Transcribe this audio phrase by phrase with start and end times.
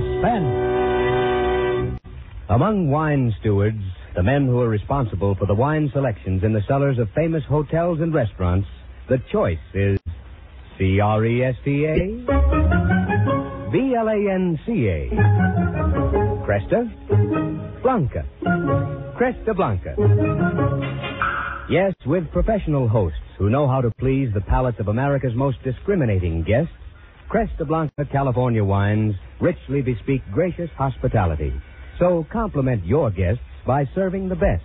[0.00, 2.00] Suspense.
[2.48, 3.82] Among wine stewards,
[4.16, 8.00] the men who are responsible for the wine selections in the cellars of famous hotels
[8.00, 8.66] and restaurants,
[9.08, 9.98] the choice is
[10.78, 11.96] C R E S T A
[13.70, 15.10] B L A N C A.
[16.46, 16.90] Cresta
[17.82, 18.24] Blanca.
[19.18, 19.94] Cresta Blanca.
[21.70, 26.42] Yes, with professional hosts who know how to please the palates of America's most discriminating
[26.42, 26.72] guests,
[27.30, 31.52] Cresta Blanca California wines richly bespeak gracious hospitality.
[32.00, 34.64] So compliment your guests by serving the best.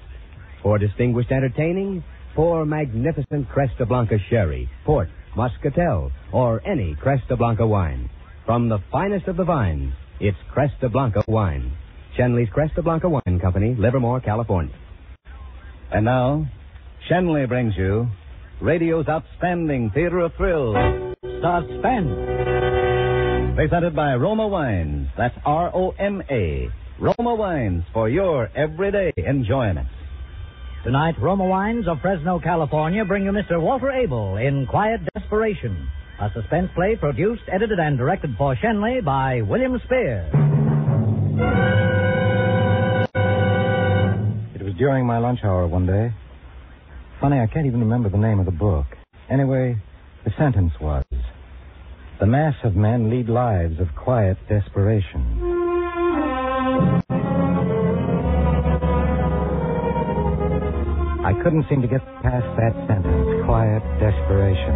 [0.64, 8.10] For distinguished entertaining, pour magnificent Cresta Blanca sherry, port, muscatel, or any Cresta Blanca wine.
[8.48, 11.72] From the finest of the vines, it's Cresta Blanca wine.
[12.18, 14.74] Schenley's Cresta Blanca Wine Company, Livermore, California.
[15.92, 16.50] And now,
[17.08, 18.08] Shenley brings you
[18.60, 20.76] radio's outstanding theater of thrills,
[21.22, 22.55] Suspense.
[23.56, 25.08] Presented by Roma Wines.
[25.18, 26.68] That's R O M A.
[27.00, 29.88] Roma Wines for your everyday enjoyment.
[30.84, 33.62] Tonight, Roma Wines of Fresno, California bring you Mr.
[33.62, 35.88] Walter Abel in Quiet Desperation,
[36.20, 40.30] a suspense play produced, edited, and directed for Schenley by William Spier.
[44.54, 46.14] It was during my lunch hour one day.
[47.22, 48.88] Funny, I can't even remember the name of the book.
[49.30, 49.82] Anyway,
[50.26, 51.06] the sentence was
[52.18, 55.20] The mass of men lead lives of quiet desperation.
[61.26, 64.76] I couldn't seem to get past that sentence quiet desperation.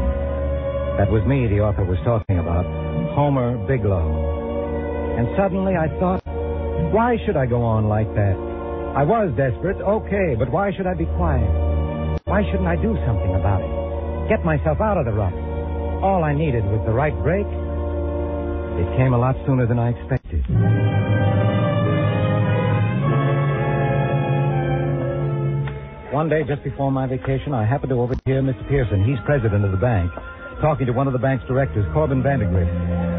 [0.99, 2.65] That was me the author was talking about
[3.15, 5.15] Homer Biglow.
[5.17, 6.19] And suddenly I thought,
[6.91, 8.35] why should I go on like that?
[8.99, 11.47] I was desperate, okay, but why should I be quiet?
[12.25, 14.27] Why shouldn't I do something about it?
[14.27, 15.48] Get myself out of the rut.
[16.01, 17.43] All I needed was the right break.
[17.43, 20.39] It came a lot sooner than I expected.
[26.15, 28.63] One day, just before my vacation, I happened to overhear Mr.
[28.71, 30.07] Pearson, he's president of the bank,
[30.63, 32.71] talking to one of the bank's directors, Corbin Vandergrift.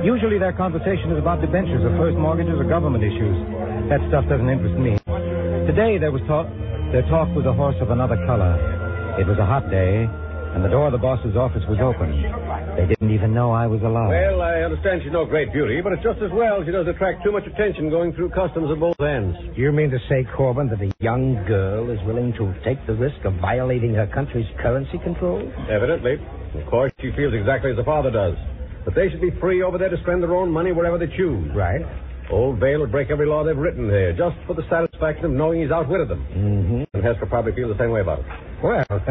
[0.02, 3.36] Usually their conversation is about debentures or first mortgages or government issues.
[3.92, 4.96] That stuff doesn't interest me.
[5.68, 6.48] Today there was talk,
[6.96, 8.56] their talk was a horse of another color.
[9.20, 10.08] It was a hot day,
[10.56, 12.10] and the door of the boss's office was open.
[12.76, 14.08] They didn't even know I was alive.
[14.08, 17.24] Well, I understand she's no great beauty, but it's just as well she doesn't attract
[17.24, 19.36] too much attention going through customs at both ends.
[19.54, 22.94] Do you mean to say, Corbin, that a young girl is willing to take the
[22.94, 25.40] risk of violating her country's currency control?
[25.70, 26.16] Evidently.
[26.54, 28.34] Of course, she feels exactly as her father does.
[28.84, 31.50] That they should be free over there to spend their own money wherever they choose.
[31.54, 31.82] Right.
[32.30, 35.62] Old Vale would break every law they've written there just for the satisfaction of knowing
[35.62, 36.24] he's outwitted them.
[36.30, 36.96] Mm-hmm.
[36.96, 38.26] And Hester probably feels the same way about it.
[38.62, 38.84] Well,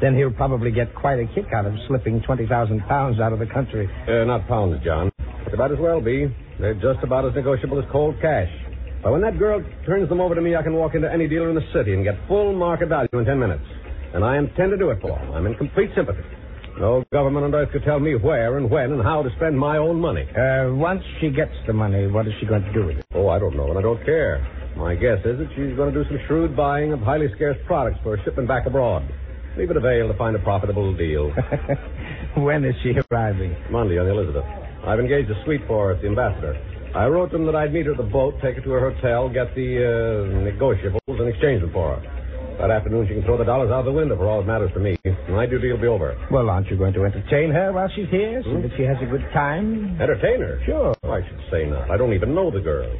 [0.00, 3.46] then he'll probably get quite a kick out of slipping 20,000 pounds out of the
[3.46, 3.88] country.
[4.06, 5.10] Uh, not pounds, John.
[5.50, 6.26] They might as well be.
[6.60, 8.50] They're just about as negotiable as cold cash.
[9.02, 11.48] But when that girl turns them over to me, I can walk into any dealer
[11.48, 13.64] in the city and get full market value in ten minutes.
[14.14, 15.32] And I intend to do it for them.
[15.32, 16.22] I'm in complete sympathy.
[16.78, 19.78] No government on earth could tell me where and when and how to spend my
[19.78, 20.22] own money.
[20.30, 23.06] Uh, once she gets the money, what is she going to do with it?
[23.14, 24.46] Oh, I don't know, and I don't care.
[24.76, 27.98] My guess is that she's going to do some shrewd buying of highly scarce products
[28.02, 29.02] for shipment back abroad.
[29.58, 31.34] Leave it a Vale to find a profitable deal.
[32.38, 33.56] when is she arriving?
[33.72, 34.46] Monday on the Elizabeth.
[34.86, 36.54] I've engaged a suite for her at the ambassador.
[36.94, 39.28] I wrote them that I'd meet her at the boat, take her to her hotel,
[39.28, 39.90] get the uh,
[40.46, 42.00] negotiables, and exchange them for her.
[42.62, 44.80] That afternoon, she can throw the dollars out the window for all that matters to
[44.80, 44.96] me.
[45.28, 46.14] My duty will be over.
[46.30, 49.10] Well, aren't you going to entertain her while she's here so that she has a
[49.10, 49.98] good time?
[50.00, 50.62] Entertain her?
[50.66, 50.94] Sure.
[51.02, 51.90] Oh, I should say not.
[51.90, 52.94] I don't even know the girl.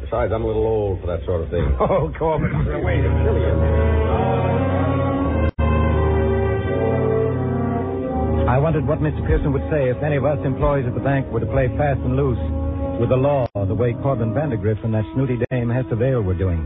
[0.00, 1.66] Besides, I'm a little old for that sort of thing.
[1.82, 2.54] Oh, Corbin,
[2.86, 4.63] wait a
[8.48, 9.26] I wondered what Mr.
[9.26, 12.00] Pearson would say if any of us employees at the bank were to play fast
[12.04, 12.38] and loose
[13.00, 16.60] with the law the way Corbin Vandergrift and that snooty dame Hester Vale were doing.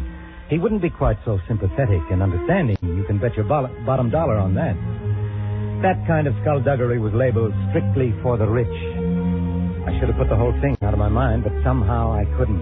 [0.51, 2.77] He wouldn't be quite so sympathetic and understanding.
[2.83, 4.75] You can bet your bo- bottom dollar on that.
[5.83, 8.67] That kind of skullduggery was labeled strictly for the rich.
[9.87, 12.61] I should have put the whole thing out of my mind, but somehow I couldn't.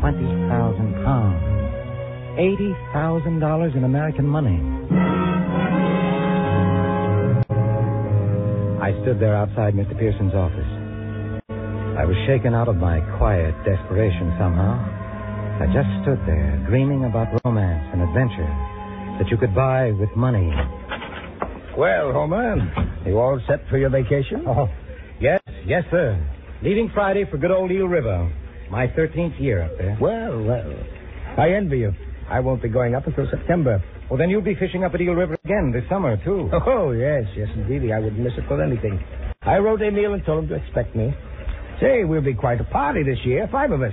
[0.00, 1.44] Twenty thousand pounds.
[2.40, 5.27] Eighty thousand dollars in American money.
[8.88, 9.92] I stood there outside Mr.
[9.98, 10.64] Pearson's office.
[12.00, 14.80] I was shaken out of my quiet desperation somehow.
[15.60, 18.48] I just stood there, dreaming about romance and adventure
[19.20, 20.48] that you could buy with money.
[21.76, 22.56] Well, Homer,
[23.04, 24.46] are you all set for your vacation?
[24.48, 24.68] Oh,
[25.20, 26.16] yes, yes, sir.
[26.62, 28.32] Leaving Friday for good old Eel River.
[28.70, 29.98] My 13th year up there.
[30.00, 30.72] Well, well.
[31.36, 31.92] I envy you.
[32.30, 33.82] I won't be going up until September.
[34.10, 36.50] Well, then you'll be fishing up at Eel River again this summer, too.
[36.52, 37.90] Oh, yes, yes, indeed.
[37.90, 39.02] I wouldn't miss it for anything.
[39.42, 41.14] I wrote Emil and told him to expect me.
[41.80, 43.92] Say, we'll be quite a party this year, five of us.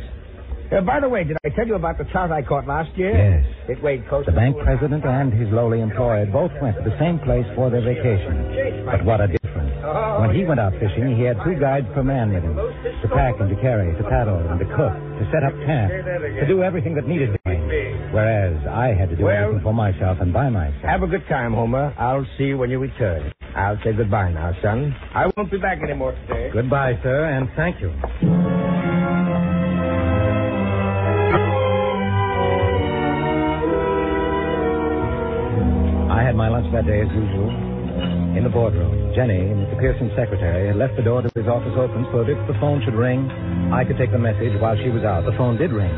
[0.73, 3.13] Uh, by the way, did I tell you about the trout I caught last year?
[3.13, 3.45] Yes.
[3.77, 6.97] It weighed close to The bank president and his lowly employee both went to the
[6.99, 8.83] same place for their vacation.
[8.89, 9.71] But what a difference.
[10.19, 13.37] When he went out fishing, he had two guides per man with him to pack
[13.39, 16.95] and to carry, to paddle and to cook, to set up camp, to do everything
[16.95, 17.54] that needed doing.
[18.15, 20.81] Whereas I had to do Well- everything for myself and by myself.
[20.83, 21.91] Have a good time, Homer.
[21.97, 23.33] I'll see you when you return.
[23.57, 24.95] I'll say goodbye now, son.
[25.13, 26.49] I won't be back anymore today.
[26.53, 27.91] Goodbye, sir, and thank you.
[36.09, 37.49] I had my lunch that day as usual.
[38.37, 39.79] In the boardroom, Jenny, Mr.
[39.79, 42.81] Pearson's secretary, had left the door to his office open so that if the phone
[42.83, 43.27] should ring,
[43.73, 45.23] I could take the message while she was out.
[45.25, 45.91] The phone did ring,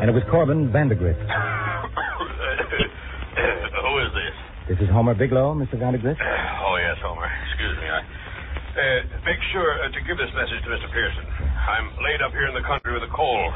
[0.00, 1.20] and it was Corbin Vandergrift.
[4.68, 4.78] This?
[4.80, 5.76] Is Homer Biglow, Mr.
[5.76, 6.20] Vandergrift.
[6.64, 7.28] Oh, yes, Homer.
[7.52, 7.86] Excuse me.
[7.86, 10.88] I uh, make sure uh, to give this message to Mr.
[10.90, 11.22] Pearson.
[11.54, 13.52] I'm laid up here in the country with a cold.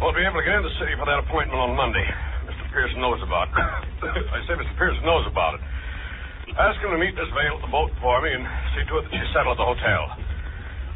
[0.00, 2.02] Won't be able to get into the city for that appointment on Monday.
[2.48, 2.64] Mr.
[2.74, 3.54] Pearson knows about it.
[4.34, 4.74] I say Mr.
[4.74, 5.62] Pearson knows about it.
[6.58, 8.42] Ask him to meet Miss Vale at the boat for me and
[8.74, 10.02] see to it that she's settled at the hotel.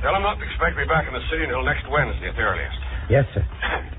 [0.02, 2.42] Tell him not to expect me back in the city until next Wednesday at the
[2.42, 2.80] earliest.
[3.12, 3.44] Yes, sir.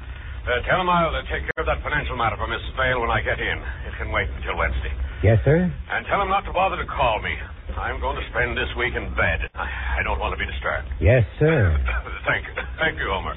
[0.47, 3.11] Uh, tell him I'll uh, take care of that financial matter for Miss Vale when
[3.11, 3.59] I get in.
[3.83, 4.95] It can wait until Wednesday.
[5.23, 5.65] Yes, sir.
[5.65, 7.33] And tell him not to bother to call me.
[7.77, 9.49] I'm going to spend this week in bed.
[9.53, 10.87] I, don't want to be disturbed.
[11.01, 11.73] Yes, sir.
[12.27, 12.53] Thank you.
[12.77, 13.35] Thank you, Homer.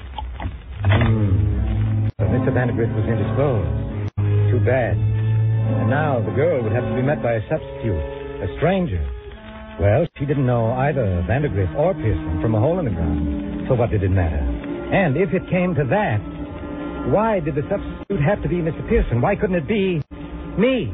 [0.85, 2.07] Hmm.
[2.17, 2.53] But Mr.
[2.53, 4.13] Vandergrift was indisposed.
[4.49, 4.93] Too bad.
[4.93, 7.97] And now the girl would have to be met by a substitute,
[8.45, 9.01] a stranger.
[9.79, 13.65] Well, she didn't know either Vandergrift or Pearson from a hole in the ground.
[13.67, 14.37] So what did it matter?
[14.37, 16.21] And if it came to that,
[17.09, 18.87] why did the substitute have to be Mr.
[18.87, 19.21] Pearson?
[19.21, 20.01] Why couldn't it be
[20.57, 20.93] me?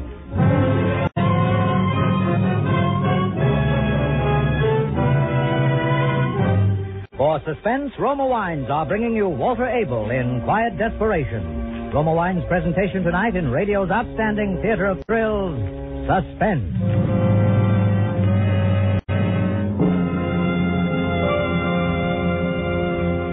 [7.18, 11.90] For suspense, Roma Wines are bringing you Walter Abel in Quiet Desperation.
[11.92, 15.58] Roma Wines' presentation tonight in radio's outstanding theater of thrills,
[16.06, 16.70] Suspense.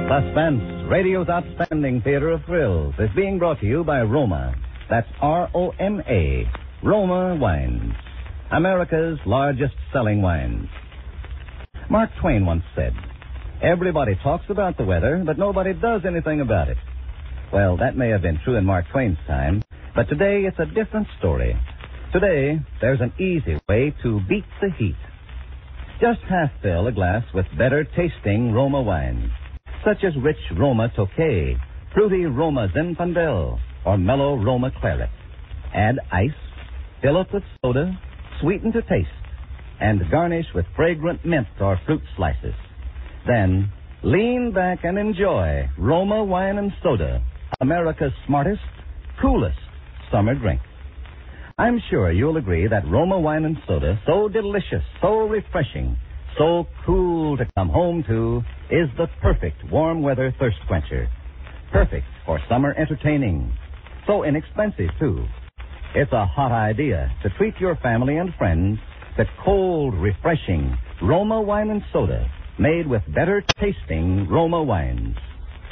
[0.09, 4.55] Suspense, radio's outstanding theater of thrills, is being brought to you by Roma.
[4.89, 6.51] That's R-O-M-A,
[6.83, 7.93] Roma Wines,
[8.51, 10.69] America's largest selling wines.
[11.91, 12.95] Mark Twain once said,
[13.65, 16.77] Everybody talks about the weather, but nobody does anything about it.
[17.51, 19.63] Well, that may have been true in Mark Twain's time,
[19.95, 21.57] but today it's a different story.
[22.13, 24.95] Today, there's an easy way to beat the heat.
[25.99, 29.31] Just half fill a glass with better tasting Roma wines,
[29.83, 31.55] such as rich Roma Tokay,
[31.91, 35.09] fruity Roma Zinfandel, or mellow Roma Claret.
[35.73, 36.29] Add ice,
[37.01, 37.99] fill up with soda,
[38.41, 39.09] sweeten to taste,
[39.81, 42.53] and garnish with fragrant mint or fruit slices.
[43.27, 43.71] Then,
[44.03, 47.23] lean back and enjoy Roma Wine and Soda,
[47.59, 48.61] America's smartest,
[49.19, 49.57] coolest
[50.11, 50.61] summer drink.
[51.57, 55.97] I'm sure you'll agree that Roma Wine and Soda, so delicious, so refreshing,
[56.37, 61.09] so cool to come home to, is the perfect warm weather thirst quencher.
[61.71, 63.51] Perfect for summer entertaining.
[64.05, 65.25] So inexpensive, too.
[65.95, 68.77] It's a hot idea to treat your family and friends
[69.17, 75.15] to cold, refreshing Roma Wine and Soda made with better tasting Roma wines.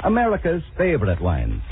[0.04, 1.62] America's favorite wines.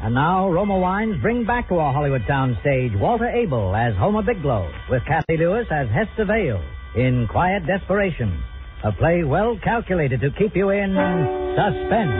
[0.00, 4.22] And now, Roma Wines bring back to our Hollywood town stage Walter Abel as Homer
[4.22, 6.62] Biglow, with Cathy Lewis as Hester Vale
[6.94, 8.40] in Quiet Desperation,
[8.84, 10.94] a play well calculated to keep you in
[11.56, 12.12] suspense.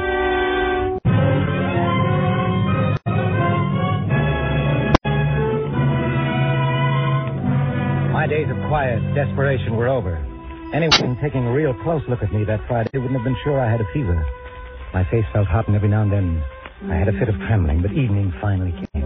[8.12, 10.27] My days of quiet desperation were over.
[10.68, 13.70] Anyone taking a real close look at me that Friday wouldn't have been sure I
[13.70, 14.20] had a fever.
[14.92, 16.44] My face felt hot, and every now and then
[16.92, 19.04] I had a fit of trembling, but evening finally came.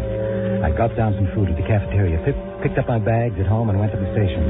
[0.67, 2.35] I got down some food at the cafeteria, pick,
[2.67, 4.43] picked up my bags at home, and went to the station.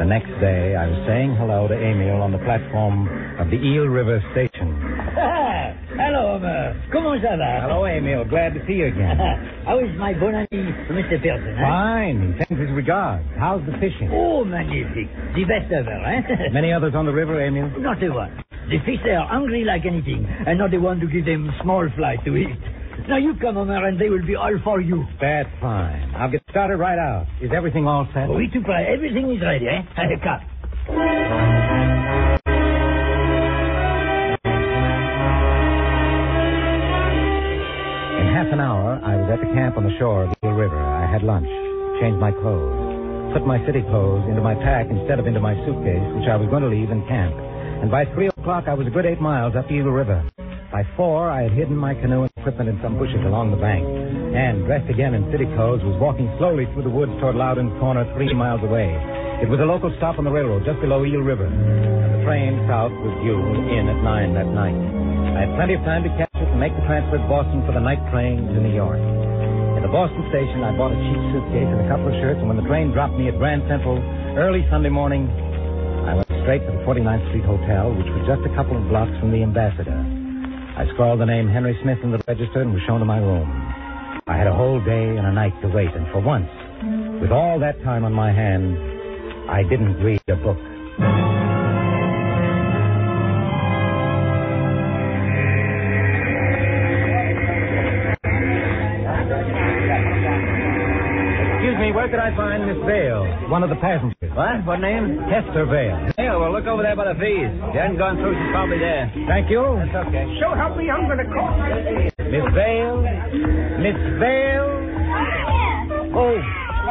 [0.00, 3.92] The next day, I was saying hello to Emil on the platform of the Eel
[3.92, 4.51] River station.
[6.92, 7.60] Come Comment ça va?
[7.62, 8.24] Hello, Emil.
[8.24, 9.16] Glad to see you again.
[9.66, 10.46] How is my bon ami,
[10.90, 11.20] Mr.
[11.22, 11.54] Pearson?
[11.56, 11.66] Huh?
[11.66, 12.32] Fine.
[12.38, 13.24] He sends his regards.
[13.38, 14.10] How's the fishing?
[14.12, 15.10] Oh, magnifique.
[15.34, 16.48] The best ever, eh?
[16.52, 17.68] Many others on the river, Emil?
[17.80, 18.44] Not a one.
[18.68, 21.88] The fish they are hungry like anything, and not the one to give them small
[21.96, 22.56] fry to eat.
[23.08, 25.04] Now you come, Omer, and they will be all for you.
[25.20, 26.14] That's fine.
[26.14, 27.26] I'll get started right out.
[27.40, 28.28] Is everything all set?
[28.28, 28.84] We to fry.
[28.84, 29.82] Everything is ready, eh?
[30.22, 31.41] Come.
[39.32, 40.76] At the camp on the shore of the river.
[40.76, 41.48] I had lunch,
[42.04, 46.04] changed my clothes, put my city clothes into my pack instead of into my suitcase,
[46.20, 47.32] which I was going to leave in camp.
[47.80, 50.20] And by three o'clock, I was a good eight miles up the Eel River.
[50.68, 53.88] By four, I had hidden my canoe and equipment in some bushes along the bank.
[54.36, 58.04] And, dressed again in city clothes, was walking slowly through the woods toward Loudon's Corner,
[58.12, 58.92] three miles away.
[59.40, 61.48] It was a local stop on the railroad just below Eel River.
[61.48, 63.40] And the train south was due
[63.72, 64.76] in at nine that night.
[64.76, 67.72] I had plenty of time to catch it and make the transfer to Boston for
[67.72, 69.11] the night train to New York.
[69.76, 72.48] At the Boston station, I bought a cheap suitcase and a couple of shirts, and
[72.48, 73.96] when the train dropped me at Grand Central
[74.36, 75.28] early Sunday morning,
[76.06, 79.12] I went straight to the 49th Street Hotel, which was just a couple of blocks
[79.18, 79.96] from the Ambassador.
[80.76, 83.48] I scrawled the name Henry Smith in the register and was shown to my room.
[84.26, 86.50] I had a whole day and a night to wait, and for once,
[87.20, 88.76] with all that time on my hands,
[89.48, 91.31] I didn't read a book.
[102.86, 104.16] Vale, one of the passengers?
[104.34, 104.64] What?
[104.66, 105.18] What name?
[105.30, 106.12] Hester Vale.
[106.18, 107.48] Yeah, well, look over there by the fees.
[107.72, 108.34] She hasn't gone through.
[108.34, 109.06] She's probably there.
[109.28, 109.62] Thank you.
[109.78, 110.24] That's okay.
[110.40, 111.52] So help me, I'm going to call.
[112.26, 112.98] Miss Vale?
[113.82, 114.70] Miss Vale?
[116.14, 116.36] Oh,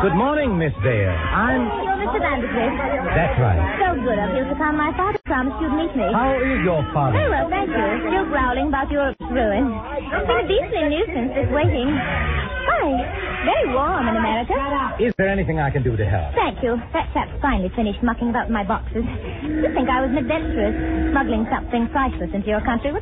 [0.01, 1.11] good morning, Miss Vale.
[1.11, 1.61] I'm.
[1.83, 2.19] You're Mr.
[2.23, 2.77] Vandergrift.
[3.13, 3.61] That's right.
[3.81, 4.77] So good of you to come.
[4.77, 6.07] My father promised you'd meet me.
[6.13, 7.19] How is your father?
[7.19, 7.85] Very well, thank you.
[8.09, 9.69] Still growling about Europe's ruin.
[10.09, 11.89] It's been a beastly nuisance, this waiting.
[11.93, 13.30] Hi.
[13.45, 14.53] Very warm in America.
[15.01, 16.33] Is there anything I can do to help?
[16.37, 16.77] Thank you.
[16.93, 19.01] That chap's finally finished mucking about my boxes.
[19.41, 20.75] You'd think I was an adventuress,
[21.09, 23.01] smuggling something priceless into your country, you?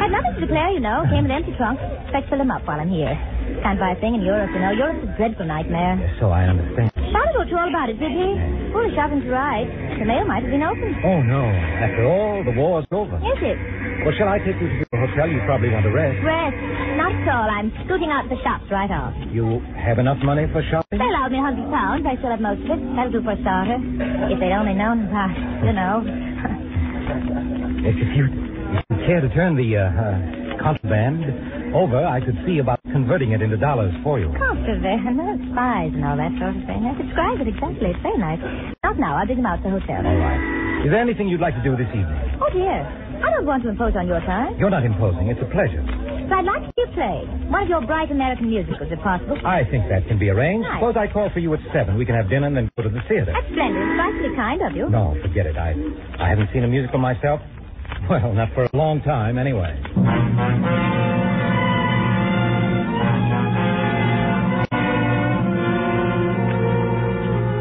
[0.00, 1.04] Had nothing to declare, you know.
[1.12, 1.82] Came with empty trunks.
[2.08, 3.12] Expect to fill them up while I'm here.
[3.62, 4.72] Can't buy a thing in Europe, you know.
[4.72, 6.00] Europe's a dreadful nightmare.
[6.18, 6.88] so I understand.
[7.12, 8.28] Father told you all about it, did he?
[8.72, 9.68] Foolish of him to write.
[9.98, 10.96] The mail might have been opened.
[11.04, 11.44] Oh, no.
[11.44, 13.16] After all, the war's over.
[13.20, 13.58] Is it?
[14.04, 15.28] Well, shall I take you to the hotel?
[15.28, 16.16] You probably want to rest.
[16.24, 16.56] Rest.
[16.96, 17.48] Not at all.
[17.52, 19.12] I'm scooting out to the shops right off.
[19.28, 20.98] You have enough money for shopping?
[20.98, 22.04] They allowed me a hundred pounds.
[22.08, 22.80] I still have most of it.
[22.96, 23.76] That'll do for a starter.
[24.32, 25.28] If they'd only known, uh,
[25.68, 26.00] you know.
[27.84, 32.58] If you, if you care to turn the uh, uh, contraband over, I could see
[32.58, 34.32] about converting it into dollars for you.
[34.36, 36.88] Contraband, no spies and all that sort of thing.
[36.88, 37.92] I describe it exactly.
[37.92, 38.40] It's very nice.
[38.84, 39.16] Not now.
[39.20, 40.00] I'll dig them out to the hotel.
[40.04, 40.40] All right.
[40.84, 42.40] Is there anything you'd like to do this evening?
[42.40, 43.09] Oh, dear.
[43.22, 44.56] I don't want to impose on your time.
[44.58, 45.28] You're not imposing.
[45.28, 45.82] It's a pleasure.
[46.28, 47.18] But I'd like to see you play.
[47.50, 49.36] One of your bright American musicals, if possible.
[49.44, 50.64] I think that can be arranged.
[50.68, 50.78] Nice.
[50.80, 51.96] Suppose I call for you at seven.
[51.98, 53.32] We can have dinner and then go to the theater.
[53.32, 53.82] That's splendid.
[53.82, 54.88] It's frightfully kind of you.
[54.88, 55.56] No, forget it.
[55.56, 55.74] I,
[56.18, 57.40] I haven't seen a musical myself.
[58.08, 59.76] Well, not for a long time, anyway.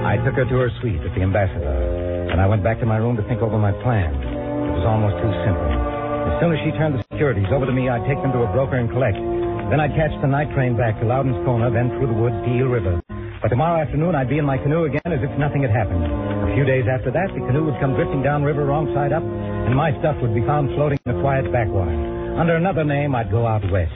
[0.07, 2.97] I took her to her suite at the Ambassador, and I went back to my
[2.97, 4.38] room to think over my plan.
[4.79, 5.67] Was almost too simple.
[5.67, 8.49] As soon as she turned the securities over to me, I'd take them to a
[8.55, 9.19] broker and collect.
[9.67, 12.47] Then I'd catch the night train back to Loudon's Corner, then through the woods to
[12.47, 13.03] Eel River.
[13.43, 16.07] But tomorrow afternoon, I'd be in my canoe again as if nothing had happened.
[16.07, 19.75] A few days after that, the canoe would come drifting downriver wrong side up, and
[19.75, 21.91] my stuff would be found floating in the quiet backwater.
[22.39, 23.91] Under another name, I'd go out west.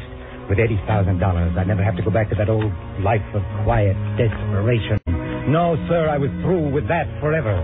[0.51, 2.67] With $80,000, I'd never have to go back to that old
[2.99, 4.99] life of quiet desperation.
[5.47, 7.55] No, sir, I was through with that forever.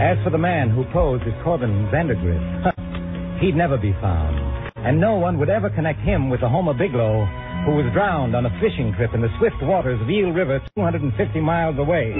[0.00, 4.38] As for the man who posed as Corbin Vandergrift, he'd never be found.
[4.76, 7.26] And no one would ever connect him with the Homer Bigelow,
[7.66, 11.40] who was drowned on a fishing trip in the swift waters of Eel River 250
[11.40, 12.14] miles away.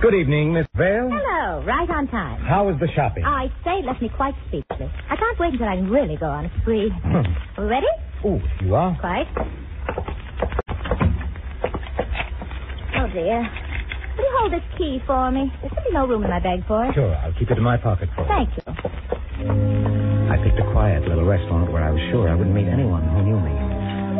[0.00, 1.10] Good evening, Miss Vale.
[1.10, 1.64] Hello.
[1.66, 2.40] Right on time.
[2.42, 3.24] How was the shopping?
[3.24, 4.92] I say it left me quite speechless.
[5.10, 6.88] I can't wait until I can really go on a spree.
[7.02, 7.66] Hmm.
[7.66, 7.86] Ready?
[8.24, 8.96] Oh, you are?
[9.00, 9.26] Quite.
[12.98, 13.40] Oh, dear.
[14.16, 15.52] Will you hold this key for me?
[15.60, 16.94] There's simply no room in my bag for it.
[16.94, 18.28] Sure, I'll keep it in my pocket for you.
[18.28, 18.64] Thank you.
[20.28, 23.22] I picked a quiet little restaurant where I was sure I wouldn't meet anyone who
[23.22, 23.54] knew me.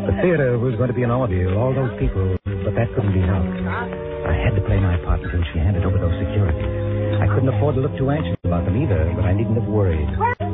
[0.08, 3.20] The theater was going to be an ordeal, all those people, but that couldn't be
[3.20, 3.60] helped.
[4.24, 7.20] I had to play my part until she handed over those securities.
[7.20, 10.06] I couldn't afford to look too anxious about them either, but I needn't have worried.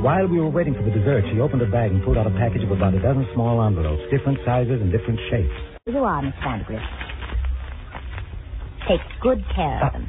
[0.04, 2.36] While we were waiting for the dessert, she opened a bag and pulled out a
[2.36, 5.56] package of about a dozen small envelopes, different sizes and different shapes.
[5.86, 6.84] You are, Miss Vandergrift.
[8.84, 10.04] Take good care of uh, them.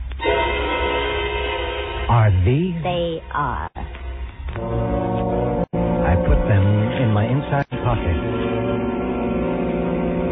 [2.11, 2.75] Are these?
[2.83, 3.71] They are.
[6.03, 6.65] I put them
[6.99, 8.19] in my inside pocket.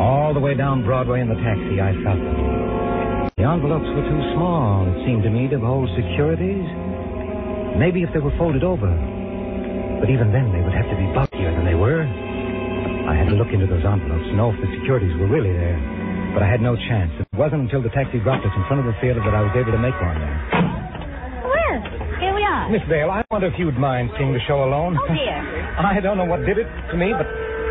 [0.03, 3.32] All the way down Broadway in the taxi, I felt them.
[3.38, 6.67] The envelopes were too small, it seemed to me, to hold securities.
[7.79, 9.12] Maybe if they were folded over.
[10.04, 12.04] But even then, they would have to be bulkier than they were.
[12.04, 15.80] I had to look into those envelopes to know if the securities were really there.
[16.36, 17.08] But I had no chance.
[17.24, 19.56] It wasn't until the taxi dropped us in front of the theater that I was
[19.56, 20.40] able to make one there.
[21.48, 21.78] Well,
[22.20, 22.68] here we are.
[22.68, 25.00] Miss Vale, I wonder if you'd mind seeing the show alone.
[25.00, 25.40] Oh, dear.
[25.80, 27.24] I don't know what did it to me, but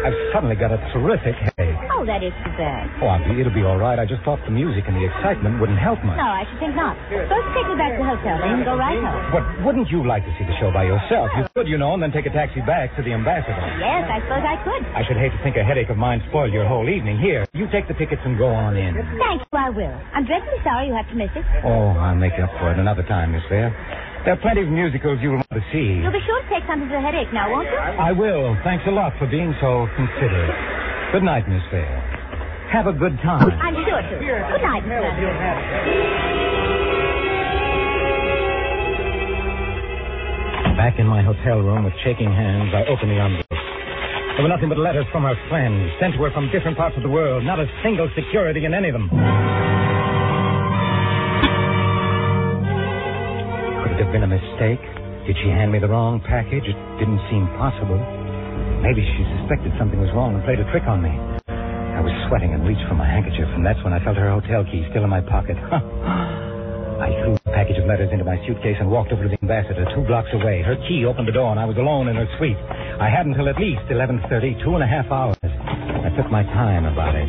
[0.09, 1.62] I've suddenly got a terrific headache.
[2.03, 2.91] Oh, that is too bad.
[2.99, 3.95] Oh, I'll it'll be all right.
[3.95, 6.19] I just thought the music and the excitement wouldn't help much.
[6.19, 6.99] No, I should think not.
[7.07, 9.23] Suppose you take me back to the hotel, then go right home.
[9.31, 11.31] But wouldn't you like to see the show by yourself?
[11.39, 13.55] You could, you know, and then take a taxi back to the ambassador.
[13.79, 14.83] Yes, I suppose I could.
[14.99, 17.23] I should hate to think a headache of mine spoiled your whole evening.
[17.23, 18.99] Here, you take the tickets and go on in.
[19.23, 19.95] Thank you, I will.
[20.11, 21.47] I'm dreadfully sorry you have to miss it.
[21.63, 23.71] Oh, I'll make up for it another time, Miss Vale.
[24.27, 26.03] There are plenty of musicals you'll want to see.
[26.03, 27.79] You'll be sure to take something for the headache now, won't you?
[27.79, 28.59] I will.
[28.67, 30.82] Thanks a lot for being so considerate.
[31.13, 31.85] Good night, Miss Vale.
[32.73, 33.45] Have a good time.
[33.61, 34.17] I'm sure to.
[34.17, 36.33] Good night, Miss Anderson.
[40.73, 43.45] Back in my hotel room with shaking hands, I opened the envelope.
[43.53, 47.03] There were nothing but letters from her friends, sent to her from different parts of
[47.03, 47.45] the world.
[47.45, 49.13] Not a single security in any of them.
[53.85, 54.81] Could it have been a mistake?
[55.29, 56.65] Did she hand me the wrong package?
[56.65, 58.01] It didn't seem possible.
[58.83, 61.15] Maybe she suspected something was wrong and played a trick on me.
[61.49, 64.65] I was sweating and reached for my handkerchief, and that's when I felt her hotel
[64.67, 65.55] key still in my pocket.
[67.03, 69.83] I threw the package of letters into my suitcase and walked over to the ambassador
[69.91, 70.63] two blocks away.
[70.63, 72.59] Her key opened the door, and I was alone in her suite.
[73.03, 75.35] I had until at least 11.30, two and a half hours.
[75.43, 77.27] I took my time about it,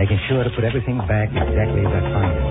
[0.00, 2.44] making sure to put everything back exactly as I found it.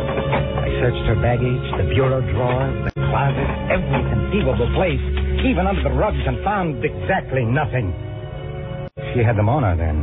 [0.61, 2.90] I searched her baggage, the bureau drawers, the
[3.21, 5.03] closet, every conceivable place,
[5.45, 7.93] even under the rugs, and found exactly nothing.
[9.13, 10.01] She had them on her then.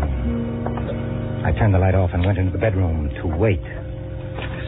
[1.42, 3.62] I turned the light off and went into the bedroom to wait.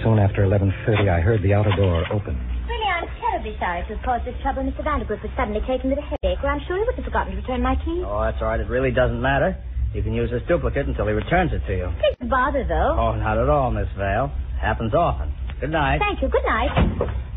[0.03, 2.35] Soon after 11.30, I heard the outer door open.
[2.67, 4.65] Really, I'm terribly sorry to have caused this trouble.
[4.65, 4.83] Mr.
[4.83, 7.39] Vandergrift was suddenly taken with a headache, or I'm sure he would have forgotten to
[7.39, 8.03] return my key.
[8.03, 8.59] Oh, that's all right.
[8.59, 9.55] It really doesn't matter.
[9.95, 11.87] You can use this duplicate until he returns it to you.
[12.01, 12.97] Please bother, though.
[12.99, 14.33] Oh, not at all, Miss Vale.
[14.59, 15.35] Happens often.
[15.61, 15.99] Good night.
[15.99, 16.29] Thank you.
[16.29, 17.30] Good night.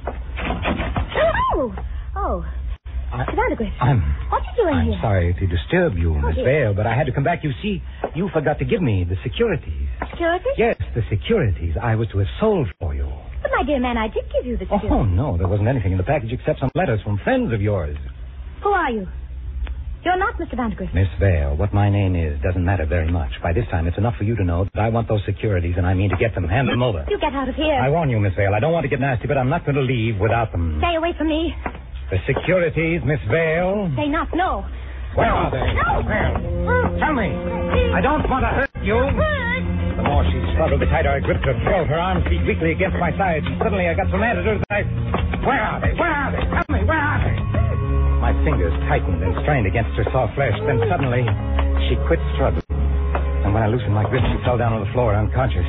[2.23, 2.43] Oh!
[2.43, 2.45] Oh.
[3.13, 3.35] I- Mr.
[3.35, 3.73] Vandergrift.
[3.81, 4.99] I'm What are you doing I'm here?
[5.01, 6.35] sorry to disturb you, Miss.
[6.35, 7.43] Vale, but I had to come back.
[7.43, 7.81] You see,
[8.15, 9.87] you forgot to give me the securities.
[10.09, 10.53] Securities?
[10.57, 13.07] Yes, the securities I was to have sold for you.
[13.43, 14.87] But, my dear man, I did give you the security.
[14.89, 17.97] Oh, no, there wasn't anything in the package except some letters from friends of yours.
[18.63, 19.07] Who are you?
[20.03, 20.55] You're not Mr.
[20.55, 20.93] Vandergrift.
[20.95, 23.31] Miss Vale, what my name is doesn't matter very much.
[23.43, 25.85] By this time, it's enough for you to know that I want those securities and
[25.85, 26.47] I mean to get them.
[26.47, 27.05] Hand them over.
[27.09, 27.75] You get out of here.
[27.75, 29.75] I warn you, Miss Vale, I don't want to get nasty, but I'm not going
[29.75, 30.79] to leave without them.
[30.83, 31.53] Stay away from me.
[32.13, 33.89] The securities, Miss Vale.
[33.97, 34.29] Say not.
[34.37, 34.61] No.
[35.17, 35.65] Where are they?
[35.73, 36.05] No.
[36.05, 36.29] Where?
[37.01, 37.33] Tell me.
[37.89, 39.01] I don't want to hurt you.
[39.97, 41.89] The more she struggled, the tighter I gripped her throat.
[41.89, 43.49] Her arms beat weakly against my sides.
[43.49, 44.85] And suddenly I got so mad at her that I...
[45.41, 45.97] Where are they?
[45.97, 46.45] Where are they?
[46.53, 47.33] Tell me, where are they?
[48.21, 50.53] My fingers tightened and strained against her soft flesh.
[50.69, 51.25] Then suddenly,
[51.89, 52.61] she quit struggling.
[53.41, 55.65] And when I loosened my grip, she fell down on the floor unconscious.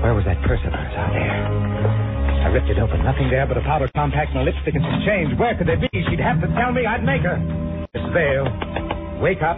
[0.00, 2.03] Where was that purse of hers out there?
[2.44, 3.02] I ripped it open.
[3.02, 5.32] Nothing there but a powder compact and a lipstick and some change.
[5.40, 5.88] Where could they be?
[6.10, 6.84] She'd have to tell me.
[6.84, 7.40] I'd make her.
[7.94, 8.44] Miss Vale,
[9.22, 9.56] wake up.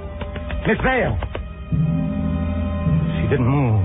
[0.71, 1.19] Miss Vale.
[3.19, 3.83] She didn't move.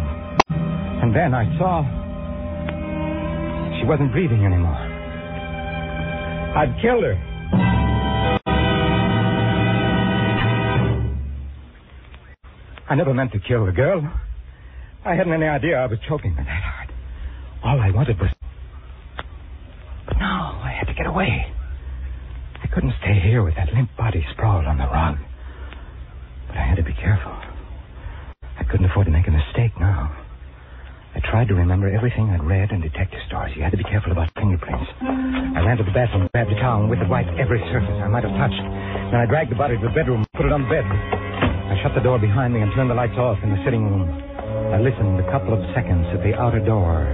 [1.02, 1.82] And then I saw
[3.80, 4.78] she wasn't breathing anymore.
[6.56, 7.18] I'd killed her.
[12.88, 14.08] I never meant to kill the girl.
[15.04, 16.94] I hadn't any idea I was choking her that hard.
[17.64, 18.30] All I wanted was.
[20.12, 21.48] But no, I had to get away.
[22.60, 25.16] I couldn't stay here with that limp body sprawled on the rug.
[26.52, 27.32] But I had to be careful.
[28.60, 30.12] I couldn't afford to make a mistake now.
[31.16, 33.56] I tried to remember everything I'd read in detective stories.
[33.56, 34.84] You had to be careful about fingerprints.
[35.00, 38.08] I ran to the bathroom, grabbed a towel, and with it wiped every surface I
[38.12, 38.60] might have touched.
[39.16, 40.84] Then I dragged the body to the bedroom, put it on the bed.
[40.84, 44.12] I shut the door behind me and turned the lights off in the sitting room.
[44.76, 47.08] I listened a couple of seconds at the outer door.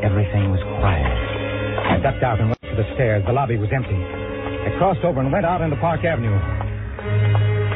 [0.00, 1.29] Everything was quiet.
[1.78, 3.22] I ducked out and went to the stairs.
[3.26, 3.94] The lobby was empty.
[3.94, 6.38] I crossed over and went out into Park Avenue.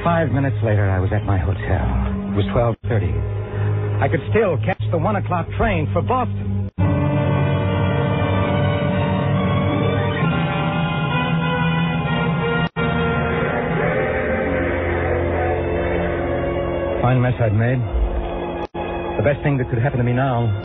[0.05, 1.87] Five minutes later, I was at my hotel.
[2.33, 2.45] It was
[2.87, 4.03] 12.30.
[4.03, 6.71] I could still catch the one o'clock train for Boston.
[17.01, 17.79] Fine mess I'd made.
[19.17, 20.65] The best thing that could happen to me now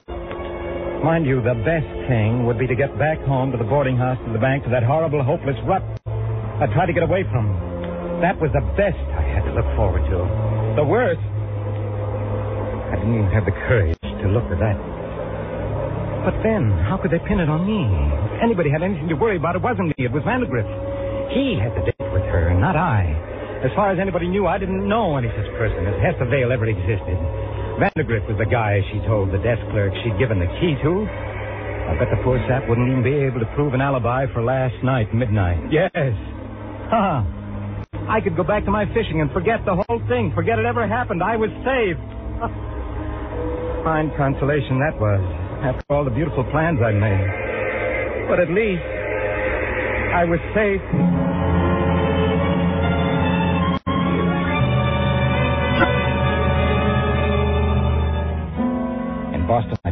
[1.04, 4.20] Mind you, the best thing would be to get back home to the boarding house,
[4.28, 5.82] to the bank, to that horrible, hopeless rut
[6.60, 7.48] I tried to get away from.
[8.20, 10.18] That was the best I had to look forward to.
[10.76, 11.24] The worst,
[12.92, 14.76] I didn't even have the courage to look at that.
[16.28, 17.88] But then, how could they pin it on me?
[18.36, 20.04] If anybody had anything to worry about, it wasn't me.
[20.04, 20.68] It was Vandergrift.
[21.32, 23.08] He had the date with her, not I.
[23.64, 26.68] As far as anybody knew, I didn't know any such person as Hester Vale ever
[26.68, 27.16] existed.
[27.80, 31.08] Vandergrift was the guy she told the desk clerk she'd given the key to.
[31.88, 34.76] I bet the poor sap wouldn't even be able to prove an alibi for last
[34.84, 35.72] night, midnight.
[35.72, 35.90] Yes.
[36.92, 37.24] Ha!
[38.12, 40.88] I could go back to my fishing and forget the whole thing, forget it ever
[40.88, 41.24] happened.
[41.24, 42.04] I was saved.
[43.88, 45.24] Fine consolation that was,
[45.64, 48.28] after all the beautiful plans I'd made.
[48.28, 48.84] But at least
[50.20, 50.84] I was safe.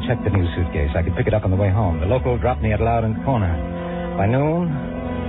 [0.07, 0.87] Checked the new suitcase.
[0.95, 1.99] I could pick it up on the way home.
[1.99, 3.51] The local dropped me at Loudon Corner.
[4.15, 4.71] By noon,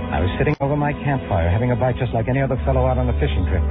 [0.07, 2.97] I was sitting over my campfire, having a bite just like any other fellow out
[2.97, 3.61] on a fishing trip.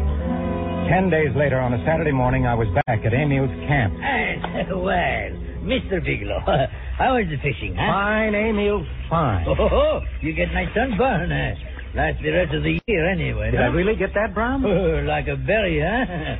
[0.93, 3.97] Ten days later, on a Saturday morning, I was back at Emil's camp.
[4.77, 5.31] well,
[5.65, 6.01] Mr.
[6.05, 6.41] Bigelow,
[7.01, 7.89] how is the fishing, huh?
[7.89, 9.49] Fine, Emil, fine.
[9.49, 11.33] Oh, you get my sunburn.
[11.33, 11.57] Uh,
[11.97, 13.51] last the rest of the year, anyway.
[13.51, 13.67] Did no?
[13.67, 14.65] I really get that, Brown?
[14.65, 16.37] Oh, like a berry, huh?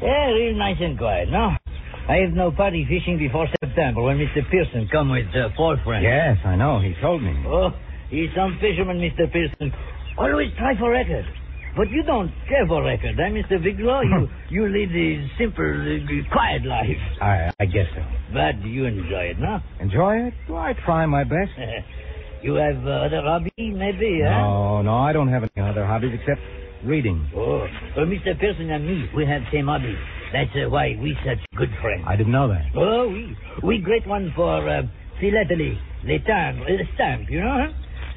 [0.00, 1.57] yeah, real nice and quiet, no?
[2.08, 4.40] I have no party fishing before September when Mr.
[4.50, 6.04] Pearson come with uh, four friends.
[6.04, 6.80] Yes, I know.
[6.80, 7.36] He told me.
[7.46, 7.68] Oh,
[8.08, 9.30] he's some fisherman, Mr.
[9.30, 9.70] Pearson.
[10.16, 11.26] Always try for record.
[11.76, 13.62] But you don't care for record, eh, Mr.
[13.62, 14.00] Bigelow?
[14.02, 16.96] you you lead a simple, uh, quiet life.
[17.20, 18.02] I, I guess so.
[18.32, 19.60] But you enjoy it, no?
[19.78, 20.34] Enjoy it?
[20.48, 21.52] Well, I try my best.
[22.42, 24.30] you have uh, other hobby, maybe, huh?
[24.30, 26.40] No, no, I don't have any other hobbies except
[26.84, 27.26] reading.
[27.34, 28.38] Oh, well, Mr.
[28.38, 29.96] Pearson and me, we have same hobby.
[30.32, 32.04] That's uh, why we such good friends.
[32.06, 32.66] I didn't know that.
[32.76, 34.82] Oh, we we great one for uh,
[35.20, 37.66] philately, les timbres, uh, stamp, you know?
[37.66, 37.72] Huh?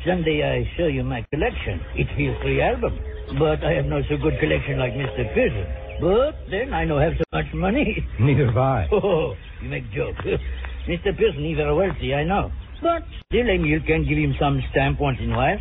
[0.06, 1.80] Someday I show you my collection.
[1.96, 2.98] It feels three album,
[3.40, 5.34] but I have not so good collection like Mr.
[5.34, 5.68] Pearson.
[6.02, 8.06] But then I no have so much money.
[8.20, 8.90] Neither have I.
[8.92, 10.16] Oh, you make joke.
[10.90, 11.16] Mr.
[11.16, 12.52] Pearson, he very wealthy, I know.
[12.82, 15.60] But still, Emil can give him some stamp once in a while.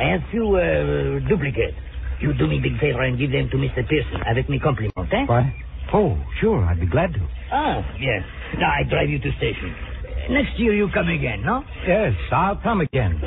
[0.00, 1.74] I have few uh, duplicate.
[2.20, 3.86] You do me big favor and give them to Mr.
[3.88, 5.24] Pearson avec me compliment, eh?
[5.26, 5.54] Why?
[5.92, 7.20] Oh, sure, I'd be glad to.
[7.50, 8.22] Ah, yes.
[8.58, 9.74] Now I drive you to station.
[10.30, 11.64] Next year you come again, no?
[11.86, 13.20] Yes, I'll come again.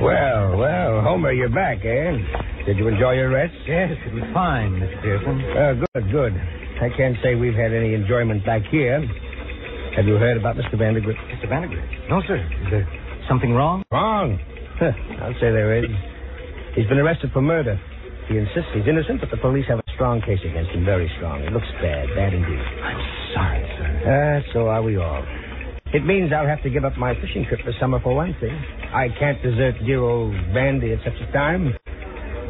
[0.00, 2.12] Well, well, Homer, you're back, eh?
[2.66, 3.54] Did you enjoy your rest?
[3.66, 5.02] Yes, it was fine, Mr.
[5.02, 5.40] Pearson.
[5.56, 6.32] Uh, good, good.
[6.82, 9.00] I can't say we've had any enjoyment back here.
[9.96, 10.74] Have you heard about Mr.
[10.74, 11.22] Vandergrift?
[11.30, 11.46] Mr.
[11.46, 12.10] Vandergrift?
[12.10, 12.36] No, sir.
[12.36, 12.88] Is there
[13.28, 13.84] something wrong?
[13.92, 14.38] Wrong.
[14.78, 14.90] Huh,
[15.22, 15.86] I'll say there is.
[16.74, 17.78] He's been arrested for murder.
[18.28, 20.84] He insists he's innocent, but the police have a strong case against him.
[20.84, 21.42] Very strong.
[21.42, 22.08] It looks bad.
[22.16, 22.58] Bad indeed.
[22.58, 23.00] I'm
[23.34, 23.88] sorry, sir.
[24.02, 25.22] Uh, so are we all.
[25.92, 28.50] It means I'll have to give up my fishing trip this summer for one thing.
[28.90, 31.72] I can't desert dear old Bandy at such a time.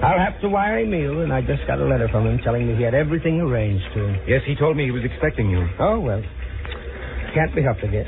[0.03, 2.77] I'll have to wire Emil, and I just got a letter from him telling me
[2.77, 4.17] he had everything arranged to.
[4.27, 5.69] Yes, he told me he was expecting you.
[5.79, 6.23] Oh, well.
[7.35, 8.07] Can't be helped, I guess.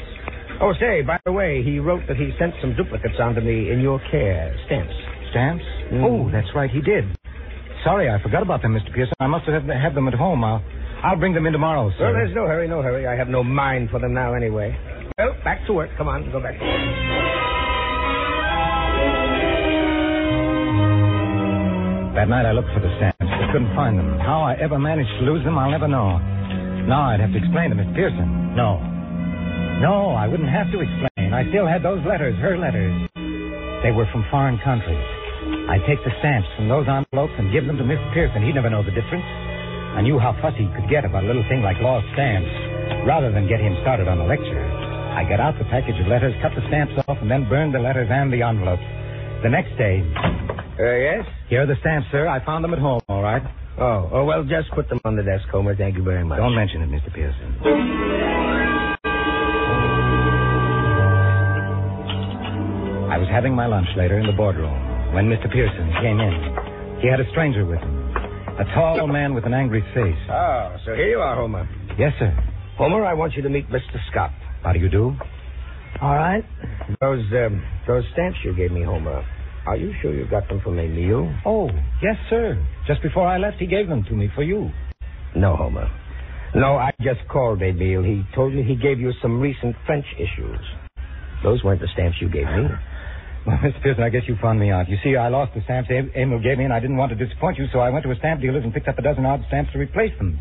[0.61, 3.71] Oh, say, by the way, he wrote that he sent some duplicates on to me
[3.71, 4.57] in your care.
[4.67, 4.95] Stamps.
[5.31, 5.65] Stamps?
[5.93, 6.05] Mm.
[6.07, 7.05] Oh, that's right, he did.
[7.85, 8.95] Sorry, I forgot about them, Mr.
[8.95, 9.15] Pearson.
[9.21, 10.43] I must have had them at home.
[10.45, 10.62] I'll,
[11.05, 12.05] I'll bring them in tomorrow, sir.
[12.05, 13.07] Well, there's no hurry, no hurry.
[13.07, 14.75] I have no mind for them now anyway.
[15.19, 15.91] Well, back to work.
[15.99, 17.17] Come on, go back to work.
[22.17, 24.19] That night I looked for the stamps, but couldn't find them.
[24.21, 26.17] How I ever managed to lose them, I'll never know.
[26.89, 28.57] Now I'd have to explain to Miss Pearson.
[28.57, 28.96] No.
[29.81, 31.37] No, I wouldn't have to explain.
[31.37, 32.97] I still had those letters, her letters.
[33.85, 35.05] They were from foreign countries.
[35.69, 38.41] I'd take the stamps from those envelopes and give them to Miss Pearson.
[38.41, 39.27] He'd never know the difference.
[39.97, 42.49] I knew how fussy he could get about a little thing like lost stamps.
[43.05, 44.65] Rather than get him started on a lecture,
[45.12, 47.81] I got out the package of letters, cut the stamps off, and then burned the
[47.81, 48.85] letters and the envelopes.
[49.45, 50.01] The next day.
[50.81, 51.25] Uh, yes?
[51.49, 52.27] Here are the stamps, sir.
[52.29, 53.43] I found them at home, all right?
[53.79, 55.77] Oh, oh, well, just put them on the desk, Homer.
[55.77, 56.39] Thank you very much.
[56.39, 57.12] Don't mention it, Mr.
[57.12, 58.76] Pearson.
[63.27, 64.79] Was having my lunch later in the boardroom
[65.12, 65.51] when Mr.
[65.51, 67.01] Pearson came in.
[67.03, 68.15] He had a stranger with him.
[68.59, 70.23] A tall man with an angry face.
[70.31, 71.69] Ah, so here you are, Homer.
[71.99, 72.31] Yes, sir.
[72.79, 73.99] Homer, I want you to meet Mr.
[74.11, 74.31] Scott.
[74.62, 75.12] How do you do?
[76.01, 76.45] All right.
[77.01, 79.27] Those, um, those stamps you gave me, Homer.
[79.67, 81.29] Are you sure you got them from Emil?
[81.45, 81.69] Oh,
[82.01, 82.57] yes, sir.
[82.87, 84.71] Just before I left, he gave them to me for you.
[85.35, 85.91] No, Homer.
[86.55, 88.05] No, I just called Emil.
[88.05, 90.61] He told me he gave you some recent French issues.
[91.43, 92.69] Those weren't the stamps you gave me.
[93.47, 93.83] Well, Mr.
[93.83, 94.89] Pearson, I guess you found me out.
[94.89, 97.59] You see, I lost the stamps Emil gave me, and I didn't want to disappoint
[97.59, 99.73] you, so I went to a stamp dealer's and picked up a dozen odd stamps
[99.73, 100.39] to replace them.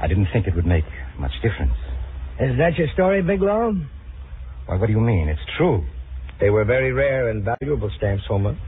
[0.00, 0.84] I didn't think it would make
[1.18, 1.74] much difference.
[2.40, 3.74] Is that your story, Bigelow?
[4.66, 5.28] Why, what do you mean?
[5.28, 5.84] It's true.
[6.40, 8.58] They were very rare and valuable stamps, Homer.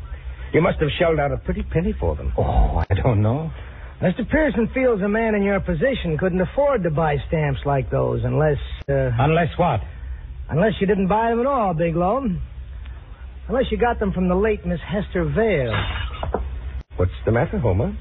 [0.55, 2.33] You must have shelled out a pretty penny for them.
[2.39, 3.51] Oh, I don't know.
[4.01, 4.29] Mr.
[4.31, 8.57] Pearson feels a man in your position couldn't afford to buy stamps like those unless.
[8.89, 9.81] Uh, Unless what?
[10.51, 12.25] unless you didn't buy them at all, Bigelow.
[13.49, 15.73] Unless you got them from the late Miss Hester Vale.
[16.97, 17.97] What's the matter, Homer?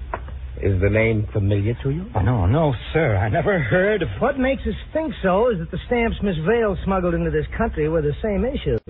[0.61, 2.07] Is the name familiar to you?
[2.15, 3.15] Oh, no, no, sir.
[3.15, 4.09] I never heard of.
[4.19, 7.87] What makes us think so is that the stamps Miss Vale smuggled into this country
[7.87, 8.81] were the same issues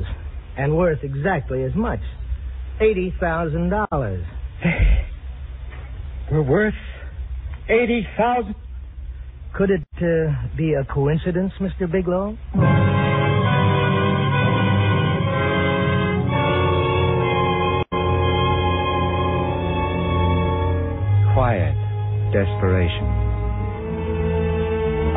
[0.58, 2.00] and worth exactly as much.
[2.80, 4.26] Eighty thousand dollars.
[6.32, 6.74] We're worth
[7.70, 8.56] eighty thousand.
[9.56, 11.92] Could it uh, be a coincidence, Mr.
[11.92, 12.38] Bigelow?
[22.38, 23.06] Desperation.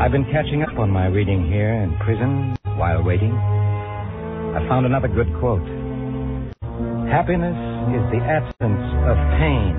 [0.01, 3.37] I've been catching up on my reading here in prison while waiting.
[3.37, 5.67] I found another good quote.
[7.13, 7.59] Happiness
[7.93, 9.77] is the absence of pain.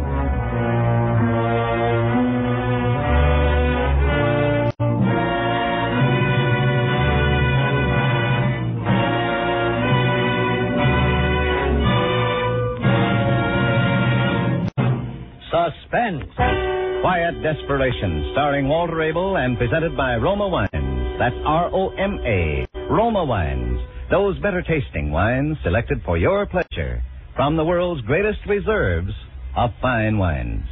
[17.31, 21.17] Quiet Desperation, starring Walter Abel and presented by Roma Wines.
[21.17, 22.67] That's R-O-M-A.
[22.89, 23.79] Roma Wines.
[24.09, 27.01] Those better tasting wines selected for your pleasure
[27.35, 29.13] from the world's greatest reserves
[29.55, 30.65] of fine wines.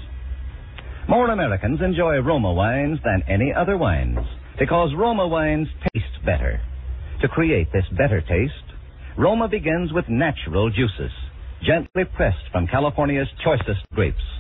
[1.07, 4.19] More Americans enjoy Roma wines than any other wines
[4.59, 6.59] because Roma wines taste better.
[7.21, 8.75] To create this better taste,
[9.17, 11.11] Roma begins with natural juices,
[11.63, 14.38] gently pressed from California's choicest grapes.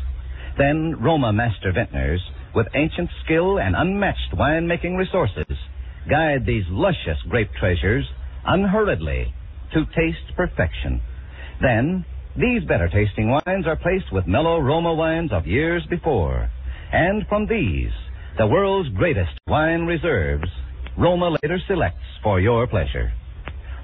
[0.59, 2.19] Then Roma master vintners,
[2.53, 5.45] with ancient skill and unmatched winemaking resources,
[6.09, 8.05] guide these luscious grape treasures
[8.45, 9.33] unhurriedly
[9.73, 11.01] to taste perfection.
[11.61, 16.51] Then, these better tasting wines are placed with mellow Roma wines of years before.
[16.91, 17.91] And from these,
[18.37, 20.49] the world's greatest wine reserves,
[20.97, 23.13] Roma later selects for your pleasure.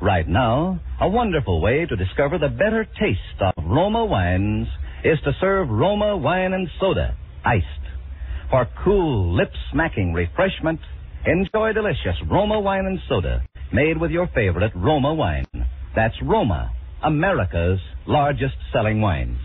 [0.01, 4.67] Right now, a wonderful way to discover the better taste of Roma wines
[5.05, 7.15] is to serve Roma wine and soda,
[7.45, 7.65] iced.
[8.49, 10.79] For cool, lip-smacking refreshment,
[11.25, 15.45] enjoy delicious Roma wine and soda made with your favorite Roma wine.
[15.95, 16.71] That's Roma,
[17.03, 19.37] America's largest selling wines.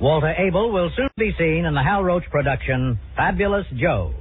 [0.00, 4.14] Walter Abel will soon be seen in the Hal Roach production, Fabulous Joe.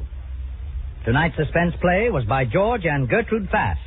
[1.06, 3.78] Tonight's suspense play was by George and Gertrude Fass.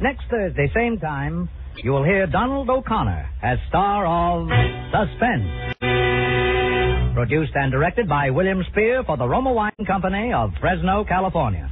[0.00, 1.48] Next Thursday, same time,
[1.82, 4.48] you will hear Donald O'Connor as star of
[4.92, 5.74] Suspense.
[7.14, 11.70] Produced and directed by William Spier for the Roma Wine Company of Fresno, California.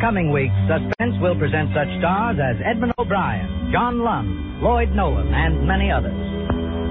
[0.00, 5.66] Coming weeks, Suspense will present such stars as Edmund O'Brien, John Lund, Lloyd Nolan, and
[5.66, 6.14] many others.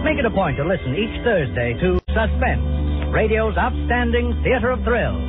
[0.04, 5.24] Make it a point to listen each Thursday to Suspense, radio's outstanding theater of thrills.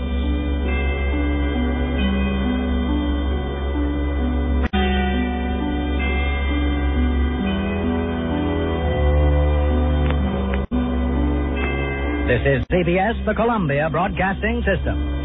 [12.28, 15.17] This is CBS, the Columbia Broadcasting System.